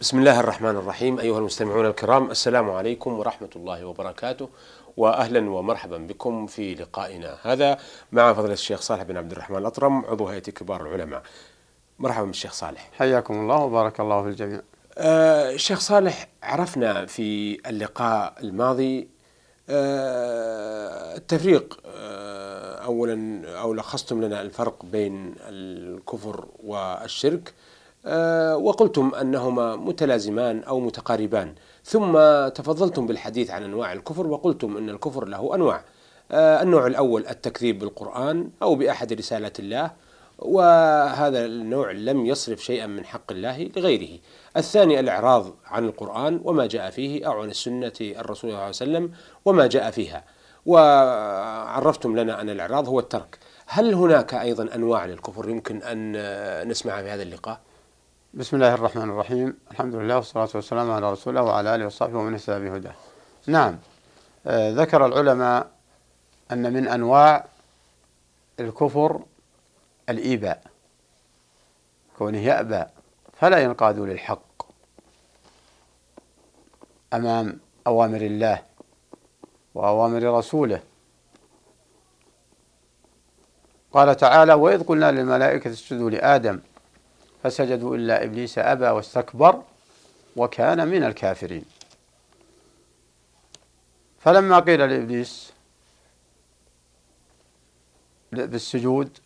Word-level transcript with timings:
بسم 0.00 0.18
الله 0.18 0.40
الرحمن 0.40 0.70
الرحيم 0.76 1.18
أيها 1.18 1.38
المستمعون 1.38 1.86
الكرام 1.86 2.30
السلام 2.30 2.70
عليكم 2.70 3.18
ورحمة 3.18 3.48
الله 3.56 3.84
وبركاته 3.84 4.48
وأهلا 4.96 5.50
ومرحبا 5.50 5.98
بكم 5.98 6.46
في 6.46 6.74
لقائنا 6.74 7.36
هذا 7.42 7.78
مع 8.12 8.32
فضيلة 8.32 8.52
الشيخ 8.52 8.80
صالح 8.80 9.02
بن 9.02 9.16
عبد 9.16 9.32
الرحمن 9.32 9.58
الأطرم 9.58 10.04
عضو 10.04 10.26
هيئة 10.28 10.40
كبار 10.42 10.80
العلماء 10.86 11.22
مرحبا 11.98 12.26
بالشيخ 12.26 12.52
صالح 12.52 12.90
حياكم 12.98 13.34
الله 13.40 13.56
وبارك 13.56 14.00
الله 14.00 14.22
في 14.22 14.28
الجميع 14.28 14.60
آه 14.98 15.50
الشيخ 15.50 15.80
صالح 15.80 16.28
عرفنا 16.42 17.06
في 17.06 17.58
اللقاء 17.68 18.34
الماضي 18.40 19.08
آه 19.68 21.16
التفريق 21.16 21.80
آه 21.86 22.84
أولا 22.84 23.42
أو 23.60 23.74
لخصتم 23.74 24.24
لنا 24.24 24.40
الفرق 24.42 24.84
بين 24.84 25.34
الكفر 25.40 26.46
والشرك 26.64 27.54
وقلتم 28.54 29.12
أنهما 29.20 29.76
متلازمان 29.76 30.62
أو 30.62 30.80
متقاربان. 30.80 31.54
ثم 31.84 32.12
تفضلتم 32.48 33.06
بالحديث 33.06 33.50
عن 33.50 33.62
أنواع 33.62 33.92
الكفر 33.92 34.26
وقلتم 34.26 34.76
أن 34.76 34.90
الكفر 34.90 35.24
له 35.24 35.54
أنواع. 35.54 35.84
آه، 36.32 36.62
النوع 36.62 36.86
الأول 36.86 37.26
التكذيب 37.26 37.78
بالقرآن 37.78 38.50
أو 38.62 38.74
بأحد 38.74 39.12
رسالات 39.12 39.60
الله 39.60 39.90
وهذا 40.38 41.44
النوع 41.44 41.90
لم 41.90 42.26
يصرف 42.26 42.64
شيئا 42.64 42.86
من 42.86 43.04
حق 43.04 43.32
الله 43.32 43.70
لغيره. 43.76 44.18
الثاني 44.56 45.00
الإعراض 45.00 45.54
عن 45.66 45.84
القرآن 45.84 46.40
وما 46.44 46.66
جاء 46.66 46.90
فيه 46.90 47.26
أو 47.26 47.42
عن 47.42 47.50
السنة 47.50 47.92
الرسول 48.00 48.36
صلى 48.36 48.50
الله 48.50 48.58
عليه 48.58 48.68
وسلم 48.68 49.10
وما 49.44 49.66
جاء 49.66 49.90
فيها. 49.90 50.24
وعرفتم 50.66 52.16
لنا 52.16 52.40
أن 52.40 52.50
الإعراض 52.50 52.88
هو 52.88 53.00
الترك. 53.00 53.38
هل 53.66 53.94
هناك 53.94 54.34
أيضا 54.34 54.74
أنواع 54.74 55.06
للكفر 55.06 55.48
يمكن 55.48 55.82
أن 55.82 56.68
نسمعها 56.68 57.02
في 57.02 57.10
هذا 57.10 57.22
اللقاء؟ 57.22 57.60
بسم 58.34 58.56
الله 58.56 58.74
الرحمن 58.74 59.10
الرحيم. 59.10 59.58
الحمد 59.70 59.94
لله 59.94 60.16
والصلاة 60.16 60.48
والسلام 60.54 60.90
على 60.90 61.12
رسول 61.12 61.38
الله 61.38 61.50
وعلى 61.50 61.74
آله 61.74 61.86
وصحبه 61.86 62.18
ومن 62.18 62.34
اهتدى 62.34 62.68
بهداه. 62.68 62.94
نعم. 63.46 63.78
آه 64.46 64.70
ذكر 64.70 65.06
العلماء 65.06 65.70
أن 66.52 66.72
من 66.72 66.88
أنواع 66.88 67.44
الكفر 68.60 69.22
الإيباء 70.08 70.62
كونه 72.18 72.38
يأبى 72.38 72.84
فلا 73.40 73.58
ينقاد 73.58 73.98
للحق 73.98 74.62
أمام 77.12 77.60
أوامر 77.86 78.20
الله 78.20 78.62
وأوامر 79.74 80.38
رسوله. 80.38 80.82
قال 83.92 84.16
تعالى 84.16 84.54
وإذ 84.54 84.84
قلنا 84.84 85.10
للملائكة 85.10 85.70
اسجدوا 85.70 86.10
لآدم 86.10 86.60
فسجدوا 87.42 87.96
إلا 87.96 88.24
إبليس 88.24 88.58
أبى 88.58 88.88
واستكبر 88.88 89.62
وكان 90.36 90.88
من 90.88 91.04
الكافرين. 91.04 91.64
فلما 94.20 94.58
قيل 94.58 94.80
لإبليس 94.80 95.52
بالسجود 98.32 99.18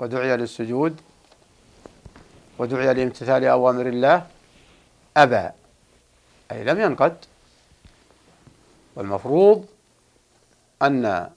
ودعي 0.00 0.36
للسجود 0.36 1.00
ودعي 2.58 2.94
لامتثال 2.94 3.44
أوامر 3.44 3.86
الله 3.86 4.26
أبى 5.16 5.50
أي 6.52 6.64
لم 6.64 6.80
ينقد 6.80 7.16
والمفروض 8.96 9.66
أن 10.82 11.30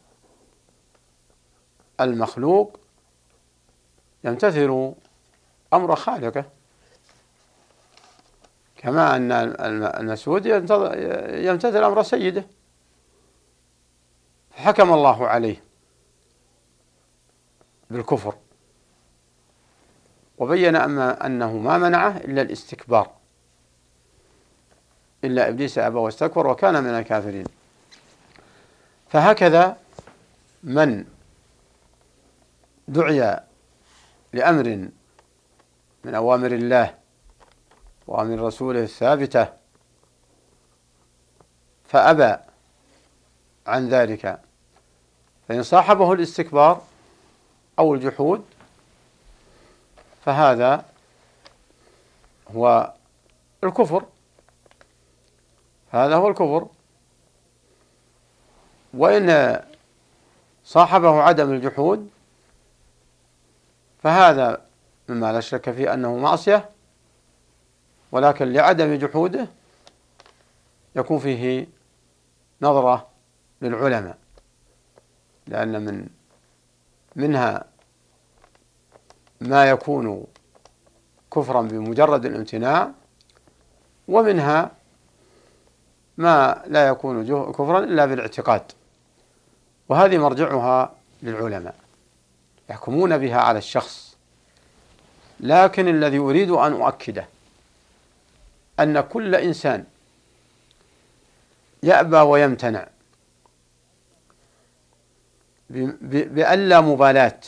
المخلوق 2.02 2.80
يمتثل 4.24 4.94
أمر 5.76 5.96
خالقه. 5.96 6.46
كما 8.78 9.16
أن 9.16 9.32
المسعود 9.86 10.46
يمتثل 10.46 11.84
أمر 11.84 12.04
سيده. 12.04 12.46
فحكم 14.52 14.94
الله 14.94 15.28
عليه 15.28 15.64
بالكفر. 17.90 18.36
وبين 20.38 20.76
أما 20.76 21.26
أنه 21.26 21.58
ما 21.58 21.78
منعه 21.78 22.18
إلا 22.18 22.42
الاستكبار. 22.42 23.12
إلا 25.24 25.50
إبليس 25.50 25.78
أبى 25.78 25.98
واستكبر 25.98 26.48
وكان 26.48 26.84
من 26.84 26.90
الكافرين. 26.90 27.46
فهكذا 29.10 29.78
من 30.64 31.06
دعي 32.88 33.40
لأمر 34.34 34.90
من 36.06 36.16
أوامر 36.16 36.52
الله 36.52 36.96
ومن 38.08 38.40
رسوله 38.40 38.84
الثابتة. 38.84 39.48
فأبى 41.86 42.38
عن 43.68 43.90
ذلك. 43.90 44.40
فإن 45.48 45.64
صاحبه 45.64 46.14
الاستكبار 46.14 46.82
أو 47.80 47.94
الجحود 47.94 48.46
فهذا 50.26 50.86
هو 52.52 52.94
الكفر. 53.64 54.06
هذا 55.92 56.16
هو 56.16 56.28
الكفر. 56.28 56.68
وإن 58.94 59.60
صاحبه 60.66 61.22
عدم 61.22 61.54
الجحود 61.54 62.10
فهذا 64.04 64.66
مما 65.10 65.34
لا 65.34 65.40
شك 65.40 65.72
فيه 65.72 65.94
أنه 65.94 66.18
معصية 66.18 66.70
ولكن 68.12 68.54
لعدم 68.54 68.96
جحوده 68.96 69.48
يكون 70.96 71.20
فيه 71.20 71.68
نظرة 72.62 73.08
للعلماء 73.62 74.18
لأن 75.48 75.86
من 75.86 76.08
منها 77.16 77.66
ما 79.42 79.70
يكون 79.70 80.26
كفرا 81.34 81.62
بمجرد 81.62 82.26
الامتناع 82.26 82.92
ومنها 84.08 84.72
ما 86.18 86.64
لا 86.68 86.88
يكون 86.88 87.52
كفرا 87.52 87.80
إلا 87.80 88.06
بالاعتقاد. 88.06 88.72
وهذه 89.90 90.18
مرجعها 90.18 90.96
للعلماء 91.24 91.76
يحكمون 92.70 93.18
بها 93.18 93.38
على 93.38 93.58
الشخص. 93.58 94.05
لكن 95.46 95.88
الذي 95.88 96.18
أريد 96.18 96.50
أن 96.50 96.74
أؤكده 96.82 97.28
أن 98.80 99.02
كل 99.02 99.36
إنسان 99.36 99.84
يأبى 101.84 102.18
ويمتنع 102.18 102.88
بأن 105.70 106.70
لا 106.70 106.82
مبالاة 106.82 107.40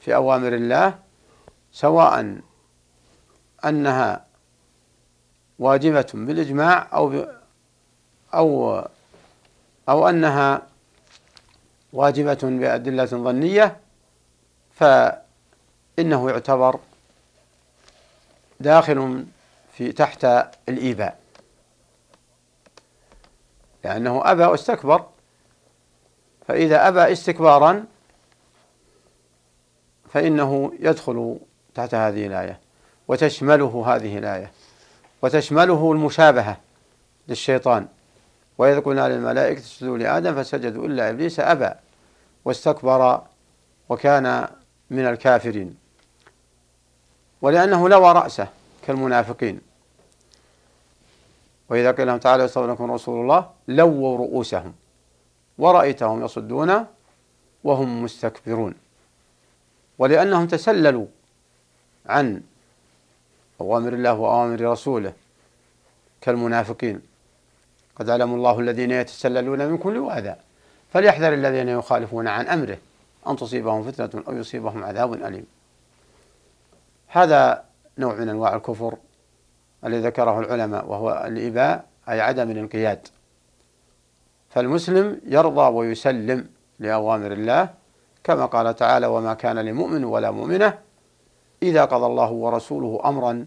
في 0.00 0.14
أوامر 0.14 0.54
الله 0.54 0.98
سواء 1.72 2.40
أنها 3.64 4.26
واجبة 5.58 6.06
بالإجماع 6.14 6.88
أو 6.92 7.26
أو 8.34 8.78
أو 9.88 10.08
أنها 10.08 10.66
واجبة 11.92 12.38
بأدلة 12.42 13.04
ظنية 13.04 13.76
ف 14.74 14.84
إنه 15.98 16.30
يعتبر 16.30 16.80
داخل 18.60 19.26
في 19.72 19.92
تحت 19.92 20.24
الإيباء 20.68 21.18
لأنه 23.84 24.22
أبى 24.24 24.44
واستكبر 24.44 25.06
فإذا 26.48 26.88
أبى 26.88 27.12
استكبارا 27.12 27.84
فإنه 30.12 30.72
يدخل 30.80 31.38
تحت 31.74 31.94
هذه 31.94 32.26
الآية 32.26 32.60
وتشمله 33.08 33.84
هذه 33.86 34.18
الآية 34.18 34.50
وتشمله 35.22 35.92
المشابهة 35.92 36.56
للشيطان. 37.28 37.88
وإذ 38.58 38.80
قلنا 38.80 39.08
للملائكة 39.08 39.58
اسجدوا 39.58 39.98
لآدم 39.98 40.42
فسجدوا 40.42 40.86
إلا 40.86 41.10
إبليس 41.10 41.40
أبى 41.40 41.70
واستكبر 42.44 43.22
وكان 43.88 44.48
من 44.90 45.06
الكافرين. 45.06 45.81
ولأنه 47.42 47.88
لوى 47.88 48.12
رأسه 48.12 48.48
كالمنافقين. 48.86 49.60
وإذا 51.68 51.90
قيل 51.90 52.06
لهم 52.06 52.18
تعالى 52.18 52.44
يستغفر 52.44 52.90
رسول 52.90 53.20
الله 53.20 53.50
لووا 53.68 54.18
رؤوسهم. 54.18 54.74
ورأيتهم 55.58 56.24
يصدون 56.24 56.86
وهم 57.64 58.02
مستكبرون. 58.02 58.74
ولأنهم 59.98 60.46
تسللوا 60.46 61.06
عن 62.06 62.42
أوامر 63.60 63.92
الله 63.92 64.14
وأوامر 64.14 64.60
رسوله 64.60 65.12
كالمنافقين. 66.20 67.00
قد 67.96 68.10
علم 68.10 68.34
الله 68.34 68.60
الذين 68.60 68.90
يتسللون 68.90 69.66
منكم 69.66 69.90
لواذا 69.90 70.38
فليحذر 70.92 71.32
الذين 71.34 71.68
يخالفون 71.68 72.28
عن 72.28 72.46
أمره 72.46 72.78
أن 73.28 73.36
تصيبهم 73.36 73.90
فتنة 73.90 74.22
أو 74.28 74.36
يصيبهم 74.36 74.84
عذاب 74.84 75.12
أليم. 75.12 75.46
هذا 77.12 77.64
نوع 77.98 78.14
من 78.14 78.28
أنواع 78.28 78.54
الكفر 78.56 78.96
الذي 79.84 80.00
ذكره 80.00 80.40
العلماء 80.40 80.86
وهو 80.86 81.24
الإباء 81.26 81.84
أي 82.08 82.20
عدم 82.20 82.50
الانقياد. 82.50 83.08
فالمسلم 84.50 85.20
يرضى 85.26 85.76
ويسلم 85.76 86.48
لأوامر 86.78 87.32
الله 87.32 87.68
كما 88.24 88.46
قال 88.46 88.76
تعالى 88.76 89.06
وما 89.06 89.34
كان 89.34 89.58
لمؤمن 89.58 90.04
ولا 90.04 90.30
مؤمنة 90.30 90.78
إذا 91.62 91.84
قضى 91.84 92.06
الله 92.06 92.30
ورسوله 92.30 93.00
أمرا 93.04 93.46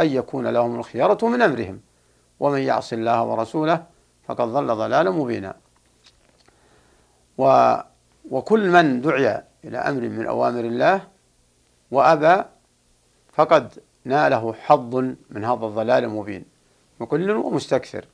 أن 0.00 0.06
يكون 0.06 0.46
لهم 0.46 0.78
الخيارة 0.78 1.26
من 1.28 1.42
أمرهم 1.42 1.80
ومن 2.40 2.60
يعص 2.60 2.92
الله 2.92 3.24
ورسوله 3.24 3.84
فقد 4.24 4.48
ضل 4.48 4.66
ضلالا 4.66 5.10
مبينا. 5.10 5.54
و 7.38 7.74
وكل 8.30 8.70
من 8.70 9.00
دعي 9.00 9.42
إلى 9.64 9.78
أمر 9.78 10.00
من 10.00 10.26
أوامر 10.26 10.60
الله 10.60 11.00
وأبى 11.90 12.42
فقد 13.32 13.72
ناله 14.04 14.52
حظ 14.52 14.94
من 15.30 15.44
هذا 15.44 15.66
الضلال 15.66 16.04
المبين. 16.04 16.44
وكل 17.00 17.30
ومستكثر. 17.30 18.04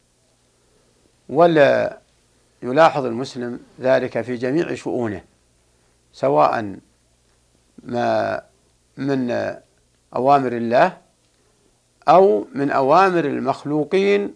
ولا 1.29 1.99
يلاحظ 2.63 3.05
المسلم 3.05 3.61
ذلك 3.81 4.21
في 4.21 4.37
جميع 4.37 4.75
شؤونه. 4.75 5.25
سواء 6.13 6.77
ما 7.83 8.43
من 8.97 9.31
أوامر 10.17 10.53
الله 10.53 10.97
أو 12.09 12.47
من 12.55 12.71
أوامر 12.71 13.25
المخلوقين 13.25 14.35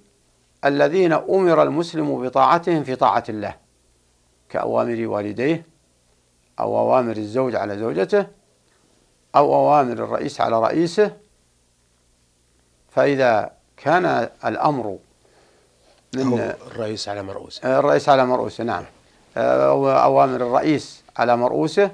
الذين 0.64 1.12
أمر 1.12 1.62
المسلم 1.62 2.22
بطاعتهم 2.22 2.84
في 2.84 2.96
طاعة 2.96 3.24
الله. 3.28 3.54
كأوامر 4.48 5.06
والديه 5.06 5.66
أو 6.60 6.78
أوامر 6.78 7.16
الزوج 7.16 7.54
على 7.54 7.78
زوجته 7.78 8.26
أو 9.36 9.54
أوامر 9.54 9.92
الرئيس 9.92 10.40
على 10.40 10.60
رئيسه 10.60 11.16
فإذا 12.90 13.50
كان 13.76 14.28
الأمر 14.44 14.98
من 16.14 16.40
الرئيس 16.40 17.08
على 17.08 17.22
مرؤوسه. 17.22 17.78
الرئيس 17.78 18.08
على 18.08 18.26
مرؤوسه 18.26 18.64
نعم. 18.64 18.84
أو 19.36 19.90
أوامر 19.90 20.36
الرئيس 20.36 21.02
على 21.16 21.36
مرؤوسه 21.36 21.90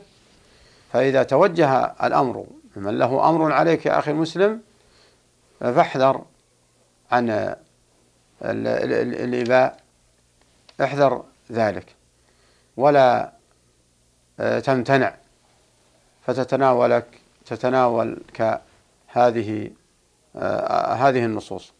فإذا 0.92 1.22
توجه 1.22 1.94
الأمر 2.02 2.46
ممن 2.76 2.98
له 2.98 3.28
أمر 3.28 3.52
عليك 3.52 3.86
يا 3.86 3.98
أخي 3.98 4.10
المسلم 4.10 4.60
فاحذر 5.60 6.24
عن 7.12 7.54
الإباء 8.42 9.80
احذر 10.80 11.24
ذلك. 11.52 11.94
ولا 12.76 13.32
آه، 14.40 14.60
تمتنع 14.60 15.14
فتتناولك 16.26 17.20
تتناولك 17.48 18.62
هذه 19.06 19.70
آه، 20.36 20.92
هذه 20.92 21.24
النصوص. 21.24 21.72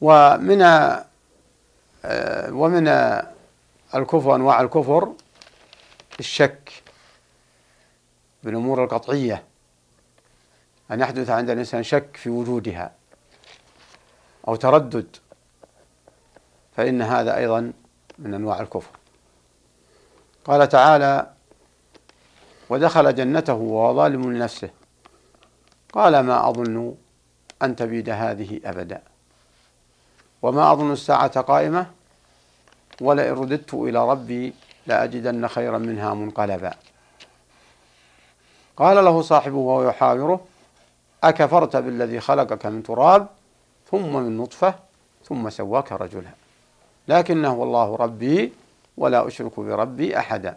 ومن 0.00 0.62
آه، 0.62 2.52
ومن 2.52 2.88
الكفر 3.94 4.34
أنواع 4.34 4.60
الكفر 4.60 5.12
الشك 6.20 6.82
بالأمور 8.42 8.84
القطعية 8.84 9.44
أن 10.90 11.00
يحدث 11.00 11.30
عند 11.30 11.50
الإنسان 11.50 11.82
شك 11.82 12.16
في 12.16 12.30
وجودها 12.30 12.92
أو 14.48 14.56
تردد 14.56 15.16
فإن 16.76 17.02
هذا 17.02 17.36
أيضا 17.36 17.72
من 18.18 18.34
أنواع 18.34 18.60
الكفر. 18.60 18.90
قال 20.44 20.68
تعالى 20.68 21.30
ودخل 22.70 23.14
جنته 23.14 23.54
وهو 23.54 23.94
ظالم 23.94 24.32
لنفسه. 24.32 24.70
قال 25.92 26.20
ما 26.20 26.48
أظن 26.48 26.94
أن 27.62 27.76
تبيد 27.76 28.10
هذه 28.10 28.60
أبدا. 28.64 29.02
وما 30.42 30.72
أظن 30.72 30.92
الساعة 30.92 31.40
قائمة. 31.40 31.86
ولئن 33.00 33.32
رددت 33.32 33.74
إلى 33.74 34.10
ربي 34.10 34.54
لأجدن 34.86 35.48
خيرا 35.48 35.78
منها 35.78 36.14
منقلبا. 36.14 36.74
قال 38.76 39.04
له 39.04 39.22
صاحبه 39.22 39.56
وهو 39.56 39.88
يحاوره 39.88 40.40
أكفرت 41.24 41.76
بالذي 41.76 42.20
خلقك 42.20 42.66
من 42.66 42.82
تراب 42.82 43.26
ثم 43.90 44.16
من 44.16 44.36
نطفة 44.36 44.74
ثم 45.24 45.50
سواك 45.50 45.92
رجلا. 45.92 46.30
لكنه 47.08 47.54
والله 47.54 47.96
ربي 47.96 48.52
ولا 48.96 49.26
أشرك 49.26 49.60
بربي 49.60 50.18
أحدا. 50.18 50.56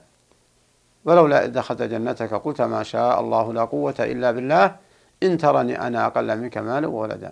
ولولا 1.06 1.46
إذ 1.46 1.52
دخلت 1.52 1.82
جنتك 1.82 2.34
قلت 2.34 2.62
ما 2.62 2.84
شاء 2.84 3.20
الله 3.20 3.54
لا 3.54 3.66
قوة 3.66 3.96
إلا 4.00 4.32
بالله 4.32 4.76
إن 5.24 5.38
ترني 5.38 5.88
أنا 5.88 6.06
أقل 6.06 6.38
منك 6.38 6.58
مالا 6.58 6.88
وولدا. 6.88 7.32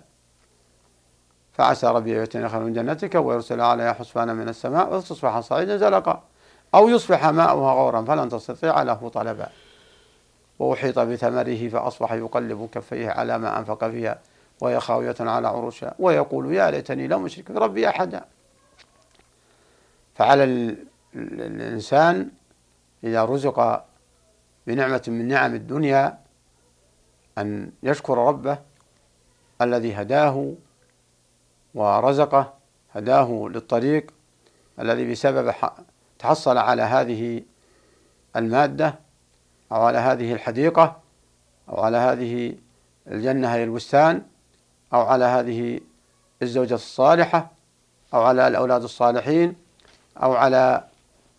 فعسى 1.52 1.86
ربي 1.86 2.10
يأتيني 2.10 2.48
خير 2.48 2.60
من 2.60 2.72
جنتك 2.72 3.14
ويرسل 3.14 3.60
عليها 3.60 3.92
حسبانا 3.92 4.34
من 4.34 4.48
السماء 4.48 4.94
وتصبح 4.94 5.40
صعيدا 5.40 5.76
زلقا 5.76 6.22
أو 6.74 6.88
يصبح 6.88 7.26
ماؤها 7.26 7.72
غورا 7.72 8.02
فلن 8.02 8.28
تستطيع 8.28 8.82
له 8.82 9.08
طلبا. 9.08 9.48
وأحيط 10.58 10.98
بثمره 10.98 11.68
فأصبح 11.68 12.12
يقلب 12.12 12.68
كفيه 12.72 13.10
على 13.10 13.38
ما 13.38 13.58
أنفق 13.58 13.88
فيها 13.88 14.18
وهي 14.60 14.80
خاوية 14.80 15.14
على 15.20 15.48
عروشها 15.48 15.94
ويقول 15.98 16.54
يا 16.54 16.70
ليتني 16.70 17.08
لم 17.08 17.24
أشرك 17.24 17.52
بربي 17.52 17.88
أحدا. 17.88 18.24
فعلى 20.14 20.74
الإنسان 21.14 22.30
إذا 23.04 23.24
رزق 23.24 23.84
بنعمة 24.66 25.02
من 25.08 25.28
نعم 25.28 25.54
الدنيا 25.54 26.18
أن 27.38 27.72
يشكر 27.82 28.18
ربه 28.18 28.58
الذي 29.62 29.94
هداه 29.94 30.54
ورزقه 31.74 32.54
هداه 32.94 33.48
للطريق 33.50 34.10
الذي 34.80 35.10
بسبب 35.10 35.54
تحصل 36.18 36.58
على 36.58 36.82
هذه 36.82 37.42
المادة 38.36 38.98
أو 39.72 39.82
على 39.82 39.98
هذه 39.98 40.32
الحديقة 40.32 41.00
أو 41.68 41.80
على 41.80 41.96
هذه 41.96 42.54
الجنة 43.06 43.54
هي 43.54 43.64
البستان 43.64 44.22
أو 44.92 45.00
على 45.00 45.24
هذه 45.24 45.80
الزوجة 46.42 46.74
الصالحة 46.74 47.50
أو 48.14 48.22
على 48.22 48.48
الأولاد 48.48 48.82
الصالحين 48.82 49.56
أو 50.22 50.32
على 50.32 50.84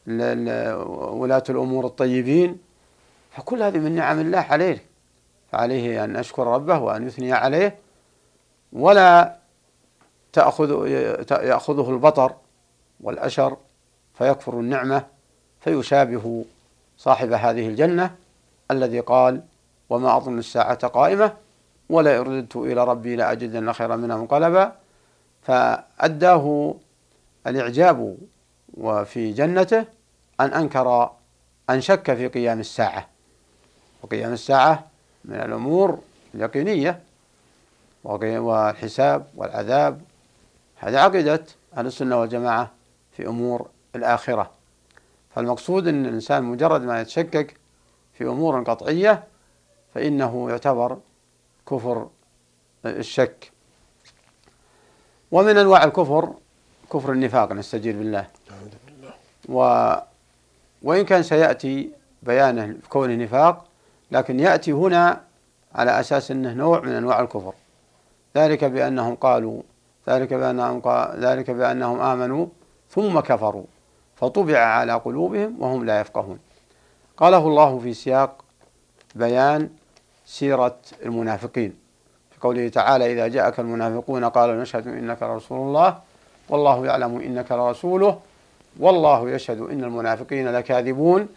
ولاة 0.07 1.43
الأمور 1.49 1.85
الطيبين 1.85 2.57
فكل 3.31 3.63
هذه 3.63 3.77
من 3.77 3.95
نعم 3.95 4.19
الله 4.19 4.39
عليه 4.39 4.83
فعليه 5.51 6.03
أن 6.03 6.15
يشكر 6.15 6.47
ربه 6.47 6.79
وأن 6.79 7.07
يثني 7.07 7.33
عليه 7.33 7.75
ولا 8.73 9.35
تأخذ 10.33 10.87
يأخذه 11.31 11.89
البطر 11.89 12.33
والأشر 13.01 13.57
فيكفر 14.13 14.59
النعمة 14.59 15.05
فيشابه 15.61 16.45
صاحب 16.97 17.31
هذه 17.31 17.67
الجنة 17.67 18.15
الذي 18.71 18.99
قال 18.99 19.41
وما 19.89 20.17
أظن 20.17 20.39
الساعة 20.39 20.87
قائمة 20.87 21.33
ولا 21.89 22.21
رددت 22.21 22.55
إلى 22.55 22.83
ربي 22.83 23.15
لأجدن 23.15 23.71
خيرا 23.71 23.95
منها 23.95 24.17
منقلبا 24.17 24.75
فأداه 25.41 26.75
الإعجاب 27.47 28.17
وفي 28.73 29.31
جنته 29.31 29.85
أن 30.39 30.53
أنكر 30.53 31.11
أن 31.69 31.81
شك 31.81 32.13
في 32.13 32.27
قيام 32.27 32.59
الساعة. 32.59 33.07
وقيام 34.03 34.33
الساعة 34.33 34.87
من 35.25 35.35
الأمور 35.35 35.99
اليقينية 36.35 36.99
والحساب 38.03 39.27
والعذاب. 39.35 40.01
هذه 40.75 40.99
عقيدة 40.99 41.43
أهل 41.77 41.85
السنة 41.85 42.19
والجماعة 42.19 42.71
في 43.11 43.27
أمور 43.27 43.67
الآخرة. 43.95 44.51
فالمقصود 45.35 45.87
أن 45.87 46.05
الإنسان 46.05 46.43
مجرد 46.43 46.81
ما 46.81 47.01
يتشكك 47.01 47.57
في 48.13 48.23
أمور 48.23 48.63
قطعية 48.63 49.23
فإنه 49.93 50.49
يعتبر 50.49 50.97
كفر 51.67 52.07
الشك. 52.85 53.51
ومن 55.31 55.57
أنواع 55.57 55.83
الكفر 55.83 56.33
كفر 56.93 57.11
النفاق 57.11 57.51
نستجير 57.51 57.97
بالله. 57.97 58.25
و 59.49 59.57
وإن 60.83 61.05
كان 61.05 61.23
سيأتي 61.23 61.89
بيانه 62.23 62.65
في 62.81 62.89
كونه 62.89 63.15
نفاق 63.15 63.65
لكن 64.11 64.39
يأتي 64.39 64.71
هنا 64.71 65.21
على 65.75 65.99
أساس 65.99 66.31
أنه 66.31 66.53
نوع 66.53 66.79
من 66.79 66.91
أنواع 66.91 67.19
الكفر. 67.19 67.53
ذلك 68.37 68.63
بأنهم 68.63 69.15
قالوا 69.15 69.61
ذلك 70.09 70.33
بأنهم 70.33 70.81
قال 70.81 71.19
ذلك 71.25 71.51
بأنهم 71.51 71.99
آمنوا 71.99 72.45
ثم 72.89 73.19
كفروا 73.19 73.65
فطبع 74.15 74.57
على 74.57 74.93
قلوبهم 74.93 75.61
وهم 75.61 75.85
لا 75.85 75.99
يفقهون. 75.99 76.39
قاله 77.17 77.47
الله 77.47 77.79
في 77.79 77.93
سياق 77.93 78.43
بيان 79.15 79.69
سيرة 80.25 80.77
المنافقين. 81.05 81.73
في 82.31 82.39
قوله 82.41 82.69
تعالى 82.69 83.13
إذا 83.13 83.27
جاءك 83.27 83.59
المنافقون 83.59 84.25
قالوا 84.25 84.61
نشهد 84.61 84.87
إنك 84.87 85.23
لرسول 85.23 85.67
الله 85.67 85.97
والله 86.49 86.85
يعلم 86.85 87.19
إنك 87.19 87.51
لرسوله 87.51 88.19
والله 88.79 89.29
يشهد 89.29 89.61
إن 89.61 89.83
المنافقين 89.83 90.47
لكاذبون. 90.47 91.27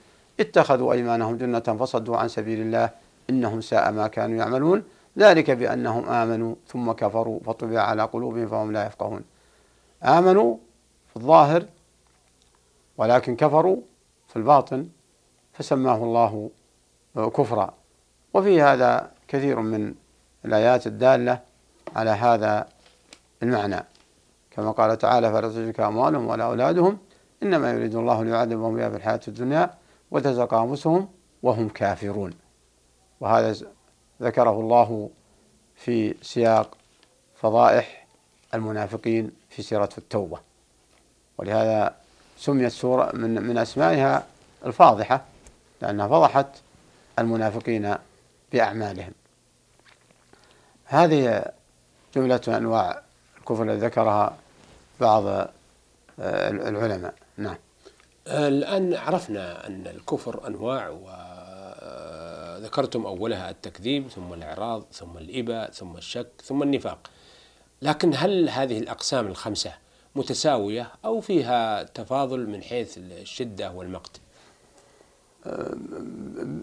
اتخذوا 0.40 0.92
أيمانهم 0.92 1.36
جنة 1.36 1.60
فصدوا 1.60 2.16
عن 2.16 2.28
سبيل 2.28 2.60
الله 2.60 2.90
إنهم 3.30 3.60
ساء 3.60 3.92
ما 3.92 4.06
كانوا 4.08 4.36
يعملون. 4.36 4.82
ذلك 5.18 5.50
بأنهم 5.50 6.08
آمنوا 6.08 6.54
ثم 6.68 6.92
كفروا 6.92 7.40
فطبع 7.46 7.80
على 7.80 8.02
قلوبهم 8.02 8.48
فهم 8.48 8.72
لا 8.72 8.86
يفقهون. 8.86 9.24
آمنوا 10.02 10.56
في 11.10 11.16
الظاهر 11.16 11.64
ولكن 12.98 13.36
كفروا 13.36 13.76
في 14.28 14.36
الباطن 14.36 14.88
فسماه 15.52 15.96
الله 15.96 16.50
كفرا. 17.16 17.74
وفي 18.34 18.62
هذا 18.62 19.10
كثير 19.28 19.60
من 19.60 19.94
الآيات 20.44 20.86
الدالة 20.86 21.40
على 21.96 22.10
هذا 22.10 22.68
المعنى. 23.42 23.84
كما 24.56 24.70
قال 24.70 24.98
تعالى 24.98 25.32
فلا 25.32 25.48
تجرك 25.48 25.80
أموالهم 25.80 26.26
ولا 26.26 26.44
أولادهم 26.44 26.98
إنما 27.42 27.70
يريد 27.70 27.94
الله 27.94 28.24
ليعذبهم 28.24 28.76
بها 28.76 28.90
في 28.90 28.96
الحياة 28.96 29.20
الدنيا 29.28 29.70
وتزق 30.10 30.54
أنفسهم 30.54 31.08
وهم 31.42 31.68
كافرون. 31.68 32.32
وهذا 33.20 33.56
ذكره 34.22 34.60
الله 34.60 35.10
في 35.76 36.14
سياق 36.22 36.76
فضائح 37.34 38.06
المنافقين 38.54 39.30
في 39.50 39.62
سيرة 39.62 39.88
التوبة. 39.98 40.38
ولهذا 41.38 41.94
سميت 42.38 42.72
سورة 42.72 43.10
من, 43.14 43.42
من 43.42 43.58
أسمائها 43.58 44.26
الفاضحة 44.66 45.24
لأنها 45.82 46.08
فضحت 46.08 46.46
المنافقين 47.18 47.94
بأعمالهم. 48.52 49.12
هذه 50.84 51.44
جملة 52.14 52.40
أنواع 52.48 53.02
الكفر 53.38 53.62
التي 53.62 53.86
ذكرها 53.86 54.36
بعض 55.00 55.26
آه، 55.26 56.50
العلماء. 56.50 57.14
نعم. 57.36 57.56
الآن 58.28 58.94
عرفنا 58.94 59.66
أن 59.66 59.86
الكفر 59.86 60.46
أنواع 60.46 60.88
وذكرتم 62.58 63.06
أولها 63.06 63.50
التكذيب 63.50 64.08
ثم 64.08 64.32
الإعراض 64.32 64.84
ثم 64.92 65.18
الإباء 65.18 65.70
ثم 65.70 65.96
الشك 65.96 66.28
ثم 66.44 66.62
النفاق. 66.62 67.10
لكن 67.82 68.12
هل 68.14 68.48
هذه 68.48 68.78
الأقسام 68.78 69.26
الخمسة 69.26 69.72
متساوية 70.14 70.92
أو 71.04 71.20
فيها 71.20 71.82
تفاضل 71.82 72.46
من 72.46 72.62
حيث 72.62 72.98
الشدة 72.98 73.70
والمقت؟ 73.70 74.20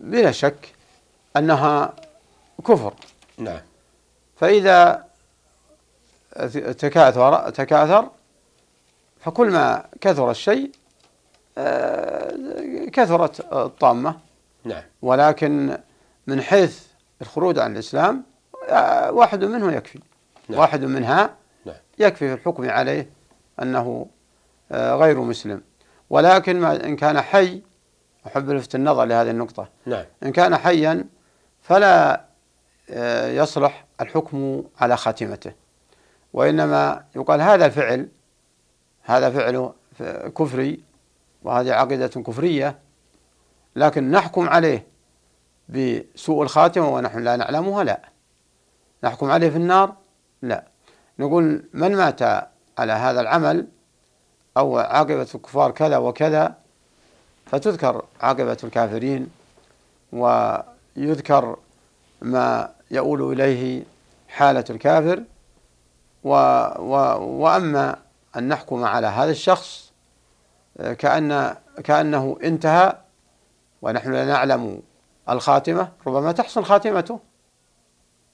بلا 0.03 0.31
شك 0.31 0.73
أنها 1.37 1.93
كفر. 2.67 2.93
نعم. 3.37 3.61
فإذا 4.35 5.05
تكاثر 6.77 7.49
تكاثر 7.49 8.09
فكل 9.23 9.51
ما 9.51 9.85
كثر 10.01 10.31
الشيء 10.31 10.71
آه، 11.57 12.35
كثرت 12.93 13.53
الطامة 13.53 14.17
نعم 14.63 14.83
ولكن 15.01 15.77
من 16.27 16.41
حيث 16.41 16.81
الخروج 17.21 17.59
عن 17.59 17.73
الإسلام 17.73 18.23
آه، 18.69 19.11
واحد 19.11 19.43
منه 19.43 19.71
يكفي 19.71 19.99
نعم. 20.49 20.59
واحد 20.59 20.83
منها 20.83 21.35
نعم. 21.65 21.75
يكفي 21.99 22.27
في 22.27 22.33
الحكم 22.33 22.69
عليه 22.69 23.09
أنه 23.61 24.07
آه، 24.71 24.95
غير 24.95 25.19
مسلم 25.19 25.61
ولكن 26.09 26.59
ما 26.59 26.85
إن 26.85 26.95
كان 26.95 27.21
حي 27.21 27.61
أحب 28.27 28.49
لفت 28.49 28.75
النظر 28.75 29.05
لهذه 29.05 29.29
النقطة 29.29 29.69
نعم. 29.85 30.05
إن 30.23 30.31
كان 30.31 30.57
حيا 30.57 31.05
فلا 31.61 32.25
يصلح 33.27 33.85
الحكم 34.01 34.63
على 34.79 34.97
خاتمته 34.97 35.51
وإنما 36.33 37.03
يقال 37.15 37.41
هذا 37.41 37.65
الفعل 37.65 38.07
هذا 39.03 39.29
فعل 39.29 39.71
كفري 40.37 40.83
وهذه 41.43 41.73
عقيدة 41.73 42.07
كفرية 42.07 42.79
لكن 43.75 44.11
نحكم 44.11 44.49
عليه 44.49 44.87
بسوء 45.69 46.43
الخاتمة 46.43 46.89
ونحن 46.93 47.19
لا 47.19 47.35
نعلمها 47.35 47.83
لا. 47.83 48.01
نحكم 49.03 49.31
عليه 49.31 49.49
في 49.49 49.57
النار 49.57 49.95
لا. 50.41 50.63
نقول 51.19 51.63
من 51.73 51.95
مات 51.95 52.21
على 52.77 52.93
هذا 52.93 53.21
العمل 53.21 53.67
أو 54.57 54.77
عاقبة 54.77 55.27
الكفار 55.35 55.71
كذا 55.71 55.97
وكذا 55.97 56.55
فتذكر 57.45 58.05
عاقبة 58.21 58.57
الكافرين 58.63 59.27
ويذكر 60.13 61.57
ما 62.21 62.69
يؤول 62.91 63.31
إليه 63.31 63.83
حالة 64.27 64.63
الكافر 64.69 65.23
و 66.23 66.29
و 66.79 66.95
وأما 67.43 67.97
أن 68.37 68.47
نحكم 68.47 68.83
على 68.83 69.07
هذا 69.07 69.31
الشخص 69.31 69.91
آه، 70.77 70.93
كأن 70.93 71.55
كأنه 71.83 72.37
انتهى 72.43 72.97
ونحن 73.81 74.13
لا 74.13 74.25
نعلم 74.25 74.81
الخاتمة 75.29 75.89
ربما 76.07 76.31
تحسن 76.31 76.63
خاتمته 76.63 77.19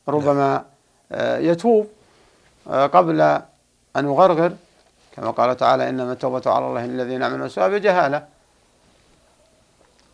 ربما 0.07 0.65
آه، 1.11 1.37
يتوب 1.37 1.87
آه، 2.69 2.87
قبل 2.87 3.21
أن 3.95 4.05
يغرغر. 4.05 4.53
كما 5.15 5.31
قال 5.31 5.57
تعالى 5.57 5.89
إنما 5.89 6.11
التوبة 6.11 6.41
على 6.45 6.67
الله 6.67 6.85
الذين 6.85 7.23
عملوا 7.23 7.45
السوء 7.45 7.67
بجهالة. 7.67 8.27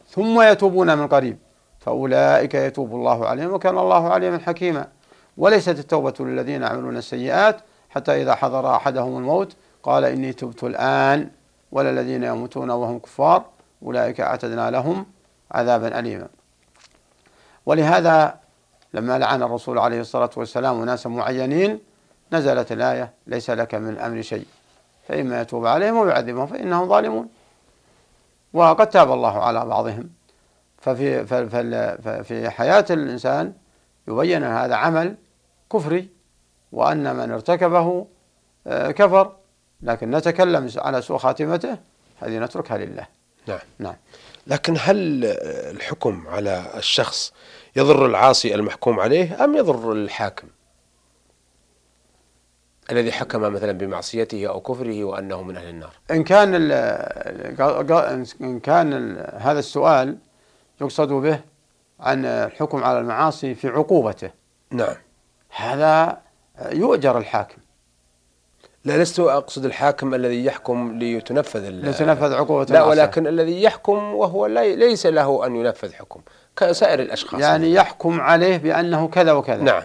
ثم 0.10 0.42
يتوبون 0.42 0.98
من 0.98 1.08
قريب 1.08 1.38
فأولئك 1.80 2.54
يتوب 2.56 2.96
الله 2.96 3.28
عليهم 3.28 3.54
وكان 3.54 3.78
الله 3.78 4.10
عليما 4.10 4.40
حكيما. 4.40 4.88
وليست 5.38 5.80
التوبة 5.80 6.14
للذين 6.20 6.62
يعملون 6.62 6.98
السيئات 6.98 7.58
حتى 7.90 8.22
إذا 8.22 8.36
حضر 8.36 8.76
أحدهم 8.76 9.18
الموت 9.18 9.56
قال 9.86 10.06
إني 10.06 10.34
تبت 10.34 10.64
الآن 10.64 11.30
ولا 11.72 11.90
الذين 11.90 12.24
يموتون 12.24 12.72
وهم 12.72 13.00
كفار 13.00 13.46
أولئك 13.84 14.22
أعتدنا 14.22 14.72
لهم 14.72 15.06
عذابا 15.52 16.00
أليما. 16.00 16.28
ولهذا 17.66 18.40
لما 18.94 19.20
لعن 19.20 19.44
الرسول 19.44 19.78
عليه 19.78 20.02
الصلاة 20.02 20.30
والسلام 20.38 20.86
ناسا 20.86 21.10
معينين 21.10 21.80
نزلت 22.32 22.72
الآية 22.72 23.14
ليس 23.28 23.50
لك 23.50 23.76
من 23.76 23.90
الأمر 23.90 24.22
شيء. 24.22 24.46
فإما 25.08 25.42
يتوب 25.42 25.66
عليهم 25.66 25.98
ويعذبهم 25.98 26.48
فإنهم 26.48 26.90
ظالمون. 26.90 27.30
وقد 28.54 28.90
تاب 28.90 29.12
الله 29.12 29.44
على 29.44 29.66
بعضهم. 29.66 30.10
ففي 30.78 31.26
في 32.24 32.50
حياة 32.50 32.86
الإنسان 32.90 33.54
يبين 34.08 34.44
هذا 34.44 34.76
عمل 34.76 35.16
كفري 35.74 36.10
وأن 36.72 37.16
من 37.16 37.32
ارتكبه 37.32 38.08
آه، 38.68 38.92
كفر. 38.92 39.45
لكن 39.86 40.12
نتكلم 40.12 40.70
على 40.78 41.02
سوء 41.02 41.18
خاتمته 41.18 41.78
هذه 42.20 42.40
نتركها 42.40 42.78
لله. 42.78 43.08
نعم. 43.48 43.60
نعم. 43.80 43.96
لكن 44.48 44.76
هل 44.80 45.26
الحكم 45.72 46.28
على 46.28 46.66
الشخص 46.76 47.34
يضر 47.76 48.06
العاصي 48.06 48.56
المحكوم 48.56 49.00
عليه 49.00 49.44
أم 49.44 49.56
يضر 49.56 49.92
الحاكم؟ 49.92 50.48
الذي 52.92 53.12
حكم 53.12 53.42
مثلا 53.42 53.72
بمعصيته 53.72 54.48
أو 54.48 54.62
كفره 54.62 55.04
وأنه 55.04 55.42
من 55.42 55.58
أهل 55.58 55.70
النار. 55.70 55.94
إن 56.12 56.24
كان 56.24 56.72
إن 58.42 58.60
كان 58.60 59.18
هذا 59.38 59.60
السؤال 59.60 60.18
يقصد 60.82 61.08
به 61.08 61.40
عن 62.00 62.26
الحكم 62.26 62.84
على 62.84 63.00
المعاصي 63.00 63.56
في 63.56 63.68
عقوبته. 63.68 64.32
نعم. 64.72 64.96
هذا 65.50 66.22
يؤجر 66.72 67.18
الحاكم. 67.18 67.58
لا 68.86 69.04
لست 69.04 69.20
أقصد 69.20 69.66
الحاكم 69.66 70.14
الذي 70.14 70.46
يحكم 70.46 71.00
ليتنفذ 71.00 71.70
لتنفذ 71.70 72.34
عقوبة 72.34 72.74
لا 72.74 72.84
ولكن 72.84 73.28
الذي 73.28 73.64
يحكم 73.64 74.14
وهو 74.14 74.46
ليس 74.46 75.06
له 75.06 75.46
أن 75.46 75.56
ينفذ 75.56 75.94
حكم 75.94 76.22
كسائر 76.58 77.00
الأشخاص. 77.00 77.42
يعني 77.42 77.74
يحكم 77.74 78.22
عليه 78.22 78.58
بأنه 78.58 79.08
كذا 79.08 79.32
وكذا. 79.32 79.64
نعم. 79.64 79.84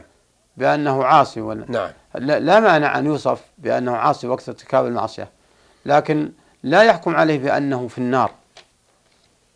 بأنه 0.57 1.05
عاصي 1.05 1.41
ولا 1.41 1.65
نعم. 1.69 1.91
لا 2.15 2.61
مانع 2.61 2.99
أن 2.99 3.07
يوصف 3.07 3.41
بأنه 3.59 3.97
عاصي 3.97 4.27
وقت 4.27 4.49
ارتكاب 4.49 4.87
المعصية 4.87 5.29
لكن 5.87 6.33
لا 6.63 6.83
يحكم 6.83 7.17
عليه 7.17 7.39
بأنه 7.39 7.89
في 7.89 7.99
النار 7.99 8.31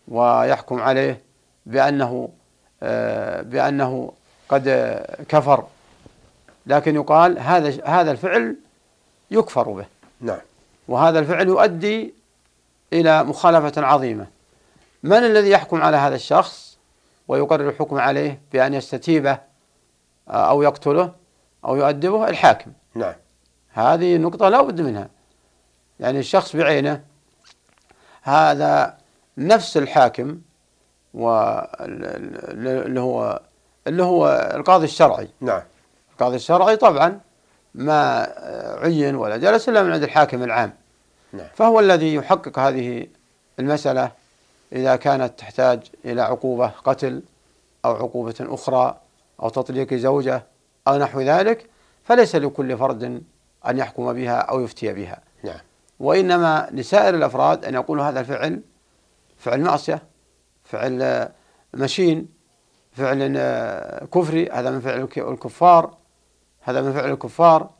ويحكم 0.09 0.81
عليه 0.81 1.21
بأنه 1.67 2.29
آه، 2.83 3.43
بأنه 3.43 4.13
قد 4.49 4.69
كفر. 5.29 5.65
لكن 6.67 6.95
يقال 6.95 7.39
هذا 7.39 7.85
هذا 7.85 8.11
الفعل 8.11 8.57
يكفر 9.31 9.69
به. 9.69 9.87
نعم. 10.21 10.39
وهذا 10.89 11.19
الفعل 11.19 11.49
يؤدي 11.49 12.15
إلى 12.93 13.25
مخالفة 13.25 13.87
عظيمة. 13.87 14.27
من 15.03 15.17
الذي 15.19 15.51
يحكم 15.51 15.83
على 15.83 15.97
هذا 15.97 16.15
الشخص 16.15 16.79
ويقرر 17.29 17.69
الحكم 17.69 17.99
عليه 17.99 18.41
بأن 18.53 18.75
يستتيبه 18.75 19.39
آه، 20.29 20.51
أو 20.51 20.63
يقتله 20.63 21.13
أو 21.65 21.77
يؤدبه؟ 21.77 22.29
الحاكم. 22.29 22.73
نعم. 22.95 23.15
هذه 23.73 24.17
نقطة 24.17 24.49
لا 24.49 24.63
بد 24.63 24.81
منها. 24.81 25.09
يعني 26.01 26.19
الشخص 26.19 26.57
بعينه 26.57 27.05
هذا 28.23 28.99
نفس 29.39 29.77
الحاكم 29.77 30.41
واللي 31.15 33.01
هو 33.01 33.41
اللي 33.87 34.03
هو 34.03 34.51
القاضي 34.55 34.85
الشرعي. 34.85 35.29
نعم. 35.41 35.63
القاضي 36.13 36.37
الشرعي 36.37 36.77
طبعا 36.77 37.21
ما 37.75 38.33
عين 38.83 39.15
ولا 39.15 39.37
جلس 39.37 39.69
إلا 39.69 39.83
من 39.83 39.93
عند 39.93 40.03
الحاكم 40.03 40.43
العام. 40.43 40.73
نعم. 41.33 41.47
فهو 41.55 41.81
الذي 41.81 42.15
يحقق 42.15 42.59
هذه 42.59 43.07
المسألة 43.59 44.11
إذا 44.73 44.97
كانت 44.97 45.39
تحتاج 45.39 45.81
إلى 46.05 46.23
عقوبة 46.23 46.67
قتل 46.67 47.23
أو 47.85 47.95
عقوبة 47.95 48.35
أخرى 48.41 49.01
أو 49.43 49.49
تطليق 49.49 49.95
زوجة 49.95 50.43
أو 50.89 50.97
نحو 50.97 51.21
ذلك 51.21 51.67
فليس 52.05 52.37
لكل 52.37 52.79
فرد 52.79 53.23
أن 53.69 53.79
يحكم 53.79 54.13
بها 54.13 54.37
أو 54.37 54.61
يفتي 54.61 54.93
بها. 54.93 55.21
نعم. 55.45 55.61
وإنما 56.01 56.69
لسائر 56.73 57.15
الأفراد 57.15 57.65
أن 57.65 57.75
يقولوا 57.75 58.05
هذا 58.05 58.21
الفعل 58.21 58.61
فعل 59.39 59.61
معصية 59.61 60.03
فعل 60.65 61.29
مشين 61.75 62.29
فعل 62.93 63.37
كفري 64.15 64.51
هذا 64.51 64.71
من 64.71 64.81
فعل 64.81 65.09
الكفار. 65.17 65.97
هذا 66.65 66.81
من 66.83 66.93
فعل 66.93 67.11
الكفار 67.11 67.71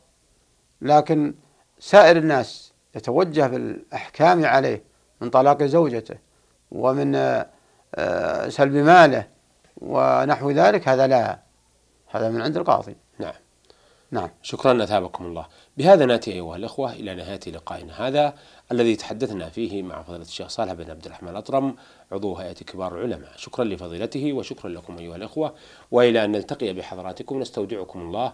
لكن 0.81 1.33
سائر 1.79 2.17
الناس 2.17 2.73
يتوجه 2.95 3.47
بالأحكام 3.47 4.45
عليه 4.45 4.83
من 5.21 5.29
طلاق 5.29 5.63
زوجته 5.63 6.17
ومن 6.71 7.15
آه، 7.95 8.49
سلب 8.49 8.73
ماله 8.73 9.27
ونحو 9.77 10.51
ذلك 10.51 10.87
هذا 10.87 11.07
لا 11.07 11.39
هذا 12.07 12.29
من 12.29 12.41
عند 12.41 12.57
القاضي. 12.57 12.95
نعم. 13.19 13.33
نعم. 14.11 14.29
شكرا 14.41 14.83
أثابكم 14.83 15.25
الله. 15.25 15.45
بهذا 15.77 16.05
نأتي 16.05 16.31
أيها 16.31 16.55
الأخوة 16.55 16.93
إلى 16.93 17.15
نهاية 17.15 17.39
لقائنا 17.47 18.07
هذا 18.07 18.33
الذي 18.71 18.95
تحدثنا 18.95 19.49
فيه 19.49 19.83
مع 19.83 20.01
فضيلة 20.01 20.21
الشيخ 20.21 20.47
صالح 20.47 20.73
بن 20.73 20.89
عبد 20.91 21.05
الرحمن 21.05 21.29
الأطرم 21.29 21.75
عضو 22.11 22.35
هيئة 22.35 22.53
كبار 22.53 22.95
العلماء. 22.95 23.31
شكرا 23.35 23.65
لفضيلته 23.65 24.33
وشكرا 24.33 24.69
لكم 24.69 24.97
أيها 24.97 25.15
الأخوة 25.15 25.55
وإلى 25.91 26.25
أن 26.25 26.31
نلتقي 26.31 26.73
بحضراتكم 26.73 27.39
نستودعكم 27.39 28.01
الله 28.01 28.33